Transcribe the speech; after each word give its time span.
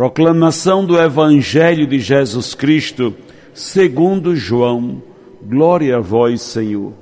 Proclamação 0.00 0.86
do 0.86 0.98
Evangelho 0.98 1.86
de 1.86 1.98
Jesus 1.98 2.54
Cristo, 2.54 3.14
segundo 3.52 4.34
João. 4.34 5.02
Glória 5.42 5.98
a 5.98 6.00
vós, 6.00 6.40
Senhor. 6.40 6.94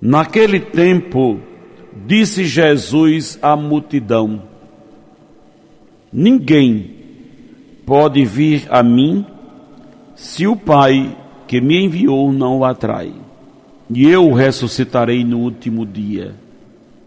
Naquele 0.00 0.58
tempo, 0.58 1.38
disse 2.06 2.46
Jesus 2.46 3.38
à 3.42 3.54
multidão: 3.54 4.42
Ninguém 6.10 6.94
pode 7.84 8.24
vir 8.24 8.66
a 8.70 8.82
mim 8.82 9.26
se 10.14 10.46
o 10.46 10.56
Pai 10.56 11.14
que 11.46 11.60
me 11.60 11.84
enviou 11.84 12.32
não 12.32 12.60
o 12.60 12.64
atrai 12.64 13.12
e 13.90 14.08
eu 14.08 14.30
o 14.30 14.32
ressuscitarei 14.32 15.24
no 15.24 15.40
último 15.40 15.84
dia. 15.84 16.34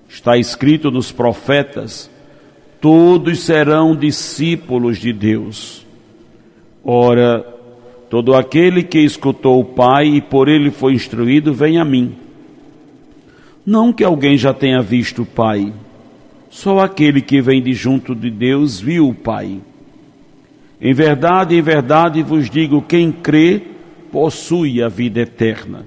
Está 0.07 0.37
escrito 0.37 0.91
nos 0.91 1.11
profetas: 1.11 2.12
todos 2.83 3.39
serão 3.39 3.95
discípulos 3.95 4.97
de 4.97 5.13
Deus. 5.13 5.85
Ora, 6.83 7.39
todo 8.09 8.35
aquele 8.35 8.83
que 8.83 8.99
escutou 8.99 9.61
o 9.61 9.63
Pai 9.63 10.07
e 10.07 10.21
por 10.21 10.49
ele 10.49 10.69
foi 10.69 10.93
instruído, 10.93 11.53
vem 11.53 11.79
a 11.79 11.85
mim. 11.85 12.13
Não 13.65 13.93
que 13.93 14.03
alguém 14.03 14.35
já 14.35 14.53
tenha 14.53 14.81
visto 14.81 15.21
o 15.21 15.25
Pai, 15.25 15.71
só 16.49 16.79
aquele 16.79 17.21
que 17.21 17.39
vem 17.39 17.63
de 17.63 17.73
junto 17.73 18.13
de 18.13 18.29
Deus 18.29 18.81
viu 18.81 19.07
o 19.07 19.15
Pai. 19.15 19.61
Em 20.81 20.93
verdade, 20.93 21.55
em 21.55 21.61
verdade 21.61 22.21
vos 22.21 22.49
digo: 22.49 22.81
quem 22.81 23.13
crê 23.13 23.61
possui 24.11 24.83
a 24.83 24.89
vida 24.89 25.21
eterna. 25.21 25.85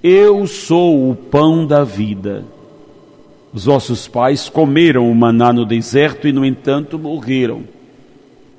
Eu 0.00 0.46
sou 0.46 1.10
o 1.10 1.16
pão 1.16 1.66
da 1.66 1.82
vida. 1.82 2.44
Os 3.52 3.66
vossos 3.66 4.08
pais 4.08 4.48
comeram 4.48 5.10
o 5.10 5.14
maná 5.14 5.52
no 5.52 5.66
deserto 5.66 6.26
e, 6.26 6.32
no 6.32 6.44
entanto, 6.44 6.98
morreram. 6.98 7.64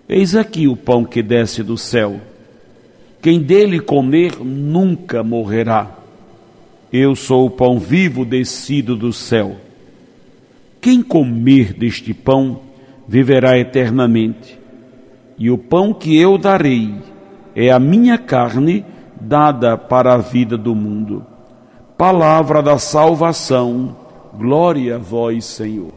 Eis 0.07 0.35
aqui 0.35 0.67
o 0.67 0.75
pão 0.75 1.03
que 1.03 1.23
desce 1.23 1.63
do 1.63 1.77
céu. 1.77 2.19
Quem 3.21 3.39
dele 3.39 3.79
comer 3.79 4.37
nunca 4.39 5.23
morrerá. 5.23 5.97
Eu 6.91 7.15
sou 7.15 7.47
o 7.47 7.49
pão 7.49 7.79
vivo 7.79 8.23
descido 8.23 8.95
do 8.95 9.11
céu. 9.11 9.55
Quem 10.79 11.01
comer 11.01 11.73
deste 11.73 12.13
pão 12.13 12.59
viverá 13.07 13.57
eternamente. 13.57 14.59
E 15.39 15.49
o 15.49 15.57
pão 15.57 15.93
que 15.93 16.15
eu 16.15 16.37
darei 16.37 16.93
é 17.55 17.71
a 17.71 17.79
minha 17.79 18.17
carne 18.17 18.85
dada 19.19 19.77
para 19.77 20.13
a 20.13 20.17
vida 20.17 20.57
do 20.57 20.75
mundo 20.75 21.25
palavra 22.03 22.61
da 22.61 22.77
salvação. 22.77 23.95
Glória 24.35 24.95
a 24.95 24.99
vós, 24.99 25.45
Senhor. 25.45 25.93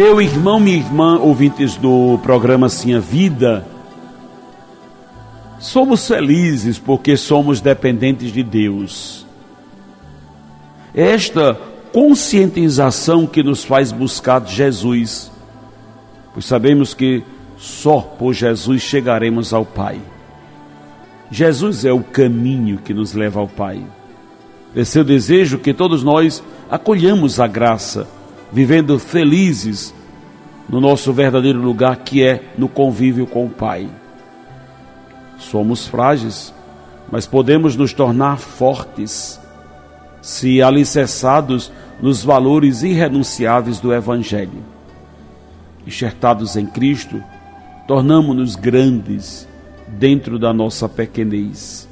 Meu 0.00 0.18
irmão, 0.18 0.58
minha 0.58 0.78
irmã, 0.78 1.18
ouvintes 1.18 1.76
do 1.76 2.18
programa 2.22 2.68
Sim 2.68 2.94
a 2.94 3.00
Vida, 3.00 3.66
Somos 5.60 6.08
felizes 6.08 6.78
porque 6.78 7.18
somos 7.18 7.60
dependentes 7.60 8.32
de 8.32 8.42
Deus. 8.42 9.26
Esta 10.94 11.54
conscientização 11.92 13.26
que 13.26 13.42
nos 13.42 13.62
faz 13.62 13.92
buscar 13.92 14.44
Jesus, 14.46 15.30
pois 16.32 16.46
sabemos 16.46 16.94
que 16.94 17.22
só 17.58 18.00
por 18.00 18.32
Jesus 18.32 18.80
chegaremos 18.80 19.52
ao 19.52 19.66
Pai. 19.66 20.00
Jesus 21.30 21.84
é 21.84 21.92
o 21.92 22.02
caminho 22.02 22.78
que 22.78 22.94
nos 22.94 23.12
leva 23.12 23.38
ao 23.38 23.46
Pai. 23.46 23.84
É 24.74 24.82
seu 24.82 25.04
desejo 25.04 25.58
que 25.58 25.74
todos 25.74 26.02
nós 26.02 26.42
acolhamos 26.70 27.38
a 27.38 27.46
graça, 27.46 28.08
vivendo 28.50 28.98
felizes 28.98 29.94
no 30.70 30.80
nosso 30.80 31.12
verdadeiro 31.12 31.60
lugar, 31.60 31.96
que 31.98 32.24
é 32.24 32.44
no 32.56 32.66
convívio 32.66 33.26
com 33.26 33.44
o 33.44 33.50
Pai. 33.50 33.99
Somos 35.40 35.88
frágeis, 35.88 36.54
mas 37.10 37.26
podemos 37.26 37.74
nos 37.74 37.92
tornar 37.92 38.38
fortes 38.38 39.40
se 40.22 40.60
alicerçados 40.60 41.72
nos 42.00 42.22
valores 42.22 42.82
irrenunciáveis 42.82 43.80
do 43.80 43.92
Evangelho. 43.92 44.62
Enxertados 45.86 46.56
em 46.56 46.66
Cristo, 46.66 47.22
tornamos-nos 47.88 48.54
grandes 48.54 49.48
dentro 49.88 50.38
da 50.38 50.52
nossa 50.52 50.88
pequenez. 50.88 51.88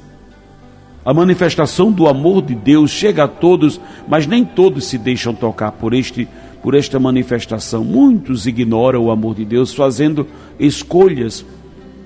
A 1.03 1.13
manifestação 1.13 1.91
do 1.91 2.07
amor 2.07 2.43
de 2.43 2.53
Deus 2.53 2.91
chega 2.91 3.23
a 3.23 3.27
todos, 3.27 3.81
mas 4.07 4.27
nem 4.27 4.45
todos 4.45 4.85
se 4.85 4.97
deixam 4.97 5.33
tocar 5.33 5.71
por 5.71 5.93
este 5.93 6.27
por 6.61 6.75
esta 6.75 6.99
manifestação. 6.99 7.83
Muitos 7.83 8.45
ignoram 8.45 9.05
o 9.05 9.11
amor 9.11 9.33
de 9.33 9.45
Deus, 9.45 9.73
fazendo 9.73 10.27
escolhas 10.59 11.45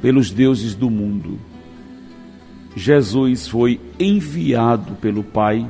pelos 0.04 0.32
deuses 0.32 0.76
do 0.76 0.90
mundo. 0.90 1.40
Jesus 2.76 3.48
foi 3.48 3.80
enviado 3.98 4.96
pelo 4.96 5.24
Pai 5.24 5.66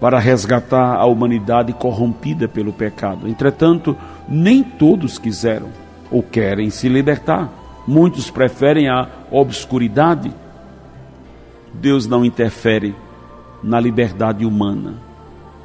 para 0.00 0.18
resgatar 0.18 0.96
a 0.96 1.04
humanidade 1.04 1.74
corrompida 1.74 2.48
pelo 2.48 2.72
pecado. 2.72 3.28
Entretanto, 3.28 3.94
nem 4.26 4.62
todos 4.62 5.18
quiseram 5.18 5.68
ou 6.10 6.22
querem 6.22 6.70
se 6.70 6.88
libertar. 6.88 7.52
Muitos 7.86 8.30
preferem 8.30 8.88
a 8.88 9.06
obscuridade. 9.30 10.32
Deus 11.74 12.06
não 12.06 12.24
interfere 12.24 12.96
na 13.62 13.78
liberdade 13.78 14.46
humana. 14.46 14.94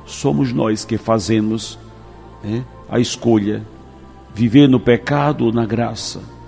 Somos 0.05 0.51
nós 0.51 0.83
que 0.83 0.97
fazemos 0.97 1.79
a 2.89 2.99
escolha: 2.99 3.63
viver 4.35 4.67
no 4.67 4.81
pecado 4.81 5.45
ou 5.45 5.53
na 5.53 5.65
graça 5.65 6.42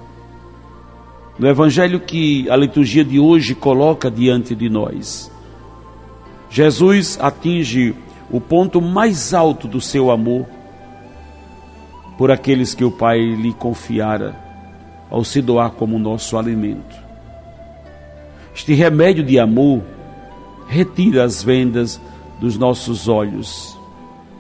no 1.38 1.48
evangelho 1.48 2.00
que 2.00 2.50
a 2.50 2.56
liturgia 2.56 3.04
de 3.04 3.20
hoje 3.20 3.54
coloca 3.54 4.10
diante 4.10 4.56
de 4.56 4.70
nós. 4.70 5.32
Jesus 6.50 7.18
atinge 7.22 7.94
o 8.32 8.40
ponto 8.40 8.82
mais 8.82 9.34
alto 9.34 9.68
do 9.68 9.82
seu 9.82 10.10
amor 10.10 10.46
por 12.18 12.32
aqueles 12.32 12.74
que 12.74 12.86
o 12.86 12.92
Pai 12.92 13.20
lhe 13.20 13.54
confiara 13.54 14.36
ao 15.10 15.24
se 15.24 15.42
doar 15.42 15.72
como 15.72 16.00
nosso 16.00 16.38
alimento. 16.38 16.96
Este 18.56 18.74
remédio 18.74 19.24
de 19.24 19.38
amor 19.38 19.84
retira 20.68 21.26
as 21.26 21.44
vendas 21.44 22.00
dos 22.40 22.58
nossos 22.58 23.08
olhos, 23.08 23.78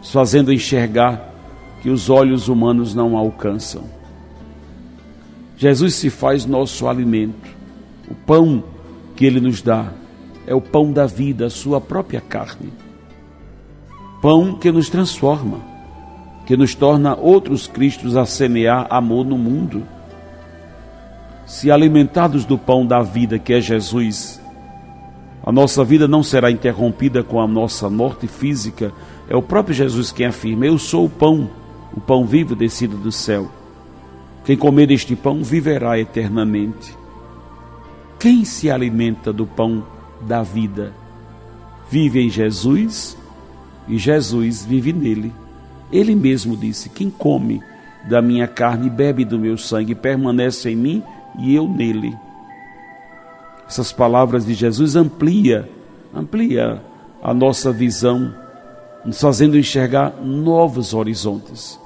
fazendo 0.01 0.53
enxergar 0.53 1.33
que 1.81 1.89
os 1.89 2.09
olhos 2.09 2.47
humanos 2.47 2.95
não 2.95 3.17
alcançam. 3.17 3.83
Jesus 5.57 5.95
se 5.95 6.09
faz 6.09 6.45
nosso 6.45 6.87
alimento. 6.87 7.49
O 8.09 8.13
pão 8.13 8.63
que 9.15 9.25
ele 9.25 9.39
nos 9.39 9.61
dá 9.61 9.91
é 10.45 10.53
o 10.53 10.61
pão 10.61 10.91
da 10.91 11.05
vida, 11.05 11.45
a 11.45 11.49
sua 11.49 11.79
própria 11.79 12.21
carne. 12.21 12.71
Pão 14.21 14.55
que 14.55 14.71
nos 14.71 14.89
transforma, 14.89 15.59
que 16.45 16.57
nos 16.57 16.75
torna 16.75 17.15
outros 17.15 17.67
Cristos 17.67 18.17
a 18.17 18.25
semear 18.25 18.87
amor 18.89 19.25
no 19.25 19.37
mundo. 19.37 19.83
Se 21.45 21.71
alimentados 21.71 22.43
do 22.43 22.57
pão 22.57 22.85
da 22.85 23.01
vida 23.01 23.39
que 23.39 23.53
é 23.53 23.61
Jesus, 23.61 24.41
a 25.43 25.51
nossa 25.51 25.83
vida 25.83 26.07
não 26.07 26.23
será 26.23 26.49
interrompida 26.49 27.23
com 27.23 27.39
a 27.39 27.47
nossa 27.47 27.89
morte 27.89 28.27
física. 28.27 28.91
É 29.29 29.35
o 29.35 29.43
próprio 29.43 29.75
Jesus 29.75 30.11
quem 30.11 30.25
afirma: 30.25 30.65
Eu 30.65 30.77
sou 30.79 31.05
o 31.05 31.09
pão, 31.09 31.49
o 31.95 32.01
pão 32.01 32.25
vivo 32.25 32.55
descido 32.55 32.97
do 32.97 33.11
céu. 33.11 33.49
Quem 34.45 34.55
comer 34.55 34.91
este 34.91 35.15
pão 35.15 35.43
viverá 35.43 35.99
eternamente. 35.99 36.95
Quem 38.19 38.45
se 38.45 38.69
alimenta 38.69 39.33
do 39.33 39.45
pão 39.45 39.83
da 40.21 40.43
vida 40.43 40.93
vive 41.89 42.21
em 42.21 42.29
Jesus 42.29 43.17
e 43.87 43.97
Jesus 43.97 44.63
vive 44.65 44.93
nele. 44.93 45.33
Ele 45.91 46.15
mesmo 46.15 46.55
disse: 46.55 46.89
Quem 46.89 47.09
come 47.09 47.61
da 48.07 48.21
minha 48.21 48.47
carne 48.47 48.89
bebe 48.89 49.25
do 49.25 49.39
meu 49.39 49.57
sangue, 49.57 49.95
permanece 49.95 50.69
em 50.69 50.75
mim 50.75 51.03
e 51.39 51.55
eu 51.55 51.67
nele. 51.67 52.15
Essas 53.67 53.91
palavras 53.91 54.45
de 54.45 54.53
Jesus 54.53 54.95
amplia, 54.95 55.67
amplia 56.13 56.81
a 57.21 57.33
nossa 57.33 57.71
visão, 57.71 58.33
nos 59.03 59.19
fazendo 59.19 59.57
enxergar 59.57 60.21
novos 60.21 60.93
horizontes, 60.93 61.79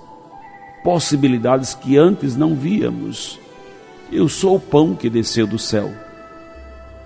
possibilidades 0.84 1.74
que 1.74 1.98
antes 1.98 2.36
não 2.36 2.56
víamos. 2.56 3.40
Eu 4.12 4.28
sou 4.28 4.56
o 4.56 4.60
pão 4.60 4.96
que 4.96 5.10
desceu 5.10 5.46
do 5.46 5.60
céu. 5.60 5.92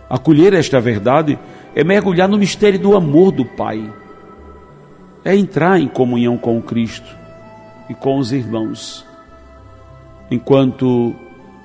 Acolher 0.09 0.53
esta 0.53 0.79
verdade 0.79 1.37
é 1.75 1.83
mergulhar 1.83 2.29
no 2.29 2.37
mistério 2.37 2.79
do 2.79 2.95
amor 2.95 3.31
do 3.31 3.43
Pai, 3.43 3.91
é 5.25 5.35
entrar 5.35 5.79
em 5.79 5.87
comunhão 5.87 6.37
com 6.37 6.61
Cristo 6.61 7.17
e 7.89 7.93
com 7.93 8.17
os 8.17 8.31
irmãos. 8.31 9.05
Enquanto 10.29 11.15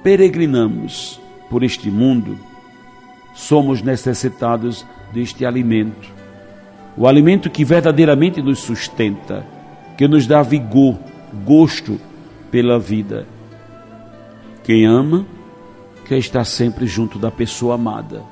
peregrinamos 0.03 1.21
por 1.51 1.63
este 1.63 1.91
mundo, 1.91 2.39
somos 3.35 3.83
necessitados 3.83 4.85
deste 5.13 5.45
alimento. 5.45 6.09
O 6.97 7.07
alimento 7.07 7.49
que 7.49 7.65
verdadeiramente 7.65 8.43
nos 8.43 8.59
sustenta, 8.59 9.47
que 9.97 10.09
nos 10.09 10.27
dá 10.27 10.43
vigor, 10.43 10.99
gosto 11.45 12.01
pela 12.51 12.79
vida. 12.79 13.27
Quem 14.65 14.87
ama, 14.87 15.27
quer 16.05 16.19
estar 16.19 16.45
sempre 16.45 16.87
junto 16.87 17.19
da 17.19 17.31
pessoa 17.31 17.75
amada. 17.75 18.23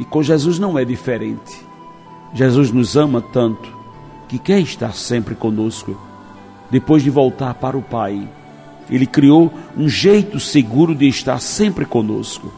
E 0.00 0.04
com 0.04 0.22
Jesus 0.22 0.58
não 0.58 0.78
é 0.78 0.84
diferente. 0.84 1.60
Jesus 2.34 2.70
nos 2.70 2.96
ama 2.96 3.20
tanto 3.20 3.68
que 4.28 4.38
quer 4.38 4.60
estar 4.60 4.94
sempre 4.94 5.34
conosco. 5.34 5.96
Depois 6.70 7.02
de 7.02 7.10
voltar 7.10 7.54
para 7.54 7.76
o 7.76 7.82
Pai, 7.82 8.26
Ele 8.90 9.06
criou 9.06 9.52
um 9.76 9.88
jeito 9.88 10.40
seguro 10.40 10.94
de 10.94 11.06
estar 11.06 11.38
sempre 11.38 11.84
conosco, 11.84 12.50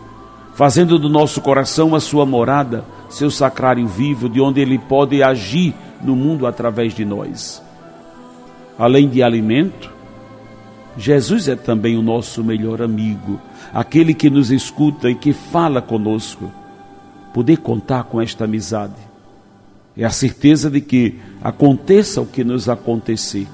fazendo 0.55 0.99
do 0.99 1.09
nosso 1.09 1.41
coração 1.41 1.95
a 1.97 2.01
sua 2.01 2.25
morada, 2.25 2.85
seu 3.11 3.31
sacrário 3.31 3.87
vivo, 3.89 4.29
de 4.29 4.41
onde 4.41 4.61
Ele 4.61 4.79
pode 4.79 5.21
agir 5.21 5.75
no 6.01 6.15
mundo 6.15 6.47
através 6.47 6.95
de 6.95 7.05
nós. 7.05 7.61
Além 8.79 9.09
de 9.09 9.23
alimento, 9.23 9.93
Jesus 10.97 11.49
é 11.49 11.57
também 11.57 11.97
o 11.97 12.03
nosso 12.03 12.43
melhor 12.43 12.83
amigo, 12.83 13.41
aquele 13.73 14.15
que 14.15 14.31
nos 14.31 14.51
escuta 14.51 15.11
e 15.11 15.15
que 15.15 15.33
fala 15.33 15.83
conosco. 15.83 16.51
Poder 17.33 17.59
contar 17.59 18.05
com 18.05 18.21
esta 18.21 18.45
amizade 18.45 18.95
é 19.97 20.05
a 20.05 20.11
certeza 20.11 20.71
de 20.71 20.81
que, 20.81 21.19
aconteça 21.43 22.21
o 22.21 22.27
que 22.27 22.43
nos 22.43 22.69
acontecer, 22.69 23.47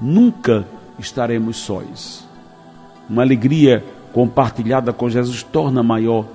nunca 0.00 0.66
estaremos 0.98 1.58
sós. 1.58 2.26
Uma 3.08 3.22
alegria 3.22 3.84
compartilhada 4.12 4.92
com 4.92 5.08
Jesus 5.08 5.42
torna 5.44 5.82
maior, 5.82 6.26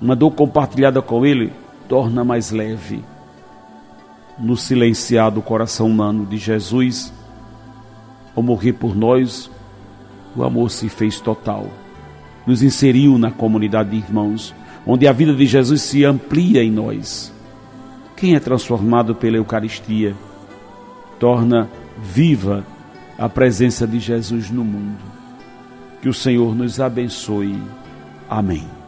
uma 0.00 0.14
dor 0.14 0.30
compartilhada 0.32 1.02
com 1.02 1.26
Ele 1.26 1.52
torna 1.88 2.22
mais 2.22 2.50
leve. 2.50 3.02
No 4.38 4.56
silenciado 4.56 5.42
coração 5.42 5.86
humano 5.86 6.26
de 6.26 6.36
Jesus, 6.36 7.12
ao 8.34 8.42
morrer 8.42 8.72
por 8.74 8.96
nós, 8.96 9.50
o 10.36 10.42
amor 10.42 10.70
se 10.70 10.88
fez 10.88 11.20
total. 11.20 11.68
Nos 12.46 12.62
inseriu 12.62 13.18
na 13.18 13.30
comunidade 13.30 13.90
de 13.90 13.96
irmãos, 13.96 14.54
onde 14.86 15.06
a 15.06 15.12
vida 15.12 15.34
de 15.34 15.46
Jesus 15.46 15.82
se 15.82 16.04
amplia 16.04 16.62
em 16.62 16.70
nós 16.70 17.34
quem 18.16 18.34
é 18.34 18.40
transformado 18.40 19.14
pela 19.14 19.36
Eucaristia 19.36 20.14
torna 21.18 21.68
viva 22.02 22.64
a 23.18 23.28
presença 23.28 23.86
de 23.86 23.98
Jesus 23.98 24.50
no 24.50 24.64
mundo. 24.64 24.98
Que 26.00 26.08
o 26.08 26.14
Senhor 26.14 26.54
nos 26.54 26.80
abençoe. 26.80 27.62
Amém. 28.28 28.83